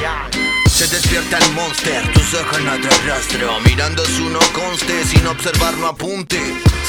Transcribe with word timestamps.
Yeah. 0.00 0.43
Despierta 0.82 1.38
el 1.38 1.52
monster. 1.52 2.02
Tus 2.12 2.34
ojos 2.34 2.60
no 2.62 2.72
te 2.80 2.88
rastro. 3.06 3.60
Mirando 3.60 4.04
su 4.04 4.28
no 4.28 4.40
conste 4.52 5.04
Sin 5.04 5.24
observar 5.26 5.74
no 5.74 5.86
apunte. 5.86 6.40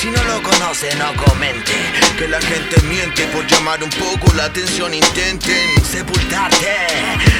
Si 0.02 0.08
no 0.10 0.24
lo 0.24 0.42
conoce 0.42 0.94
no 0.96 1.14
comente. 1.24 1.74
Que 2.18 2.28
la 2.28 2.42
gente 2.42 2.82
miente 2.84 3.28
Por 3.28 3.46
llamar 3.46 3.84
un 3.84 3.92
poco 3.92 4.34
la 4.34 4.46
atención. 4.46 4.92
Intenten 4.92 5.86
sepultarte 5.86 6.76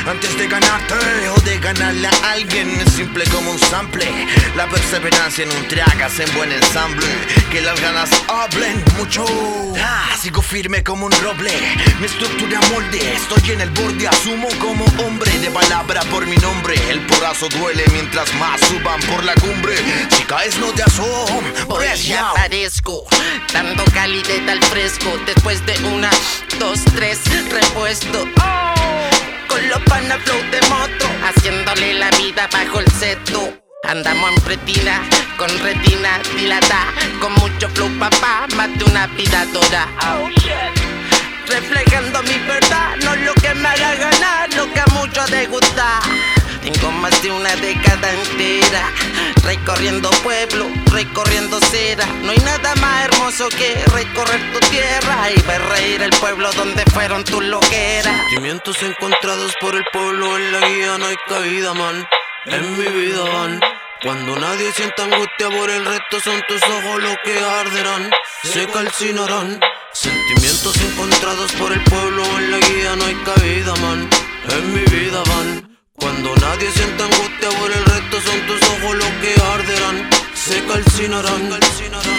Antes 0.08 0.38
de 0.38 0.48
ganarte 0.48 0.94
O 1.36 1.42
de 1.42 1.58
ganarle 1.58 2.08
a 2.08 2.32
alguien. 2.34 2.70
Es 2.80 2.94
simple 2.94 3.26
como 3.26 3.50
un 3.50 3.60
sample. 3.60 4.08
La 4.56 4.68
perseverancia 4.70 5.46
en 5.46 5.52
un 5.52 5.68
track 5.68 6.00
Hacen 6.04 6.32
buen 6.36 6.52
ensamble. 6.52 7.08
Que 7.52 7.62
las 7.62 7.82
ganas 7.82 8.10
hablen 8.28 8.84
mucho. 8.98 9.26
Ah, 9.82 10.16
Sigo 10.22 10.44
firme 10.44 10.84
como 10.84 11.08
un 11.08 11.12
roble. 11.24 11.54
Mi 12.00 12.06
estructura 12.06 12.60
molde. 12.72 13.16
Estoy 13.16 13.52
en 13.54 13.62
el 13.62 13.72
borde. 13.72 14.08
Asumo 14.08 14.48
como 14.60 14.86
hombre 15.04 15.32
de 15.40 15.50
palabra 15.50 16.02
por 16.12 16.26
mi 16.28 16.35
nombre. 16.38 16.76
El 16.90 17.00
porazo 17.02 17.48
duele 17.50 17.84
mientras 17.92 18.34
más 18.36 18.60
suban 18.62 19.00
por 19.02 19.24
la 19.24 19.36
cumbre. 19.36 19.76
Si 20.10 20.24
caes 20.24 20.58
no 20.58 20.68
te 20.72 20.84
asom 20.84 21.44
Pues 21.68 22.06
ya 22.06 22.30
aparezco 22.30 23.06
Dando 23.54 23.84
calidez 23.94 24.48
al 24.48 24.64
fresco. 24.64 25.12
Después 25.26 25.66
de 25.66 25.78
una, 25.86 26.10
dos, 26.60 26.80
tres 26.96 27.20
Repuesto. 27.50 28.28
Con 29.48 29.70
los 29.70 29.82
panas 29.84 30.20
flow 30.24 30.42
de 30.52 30.62
moto 30.70 31.06
Haciéndole 31.24 31.94
la 31.94 32.10
vida 32.12 32.48
bajo 32.52 32.80
el 32.80 32.92
seto. 32.92 33.54
Andamos 33.88 34.32
en 34.32 34.42
pretina, 34.42 35.02
con 35.38 35.50
retina 35.60 36.20
dilata. 36.36 36.88
Con 37.22 37.34
mucho 37.34 37.70
flow 37.70 37.90
papá, 38.00 38.48
más 38.56 38.76
de 38.78 38.84
una 38.86 39.06
vida 39.08 39.46
toda 39.54 39.88
Reflejando 41.48 42.24
mi 42.24 42.40
verdad, 42.48 42.96
no 43.04 43.16
lo 43.16 43.34
que 43.36 43.54
me 43.54 43.68
haga 43.68 43.96
ganar, 43.96 44.54
lo 44.56 44.72
que 44.74 44.80
a 44.80 44.86
muchos 44.88 45.30
les 45.30 45.48
gusta 45.50 46.00
Tengo 46.66 46.92
más 46.94 47.22
de 47.22 47.30
una 47.30 47.56
década 47.58 48.12
entera 48.12 48.92
Recorriendo 49.44 50.10
pueblo, 50.24 50.68
recorriendo 50.92 51.60
cera 51.60 52.08
No 52.24 52.32
hay 52.32 52.40
nada 52.40 52.74
más 52.78 53.06
hermoso 53.06 53.50
que 53.50 53.76
recorrer 53.94 54.52
tu 54.52 54.60
tierra 54.72 55.30
Y 55.30 55.40
ver 55.44 55.62
reír 55.62 56.02
el 56.02 56.10
pueblo 56.10 56.52
donde 56.54 56.84
fueron 56.86 57.24
tus 57.24 57.44
loqueras 57.44 58.18
Sentimientos 58.30 58.82
encontrados 58.82 59.54
por 59.62 59.76
el 59.76 59.84
pueblo 59.94 60.38
en 60.38 60.52
la 60.54 60.68
guía 60.68 60.98
no 60.98 61.06
hay 61.06 61.16
cabida, 61.28 61.76
man 61.76 62.08
En 62.48 62.78
mi 62.80 62.86
vida 62.86 63.22
van 63.22 63.62
cuando 64.02 64.36
nadie 64.36 64.72
sienta 64.74 65.04
angustia 65.04 65.50
por 65.50 65.70
el 65.70 65.84
resto 65.84 66.20
son 66.20 66.40
tus 66.48 66.62
ojos 66.62 67.02
los 67.02 67.16
que 67.24 67.40
arderán, 67.40 68.12
se 68.44 68.68
calcinarán. 68.68 69.60
Sentimientos 69.94 70.76
encontrados 70.82 71.52
por 71.54 71.72
el 71.72 71.84
pueblo 71.86 72.24
en 72.38 72.52
la 72.52 72.60
guía 72.60 72.96
no 72.98 73.06
hay 73.06 73.16
cabida, 73.24 73.74
man. 73.78 74.08
En 74.50 74.74
mi 74.76 74.82
vida. 74.82 75.25
Cuando 76.16 76.34
nadie 76.38 76.72
sienta 76.72 77.04
angustia 77.04 77.50
por 77.60 77.70
el 77.70 77.86
resto 77.86 78.22
son 78.22 78.48
tus 78.48 78.70
ojos 78.70 78.96
los 78.96 79.10
que 79.22 79.36
arderán, 79.54 80.10
se 80.34 80.64
calcinarán. 80.64 82.15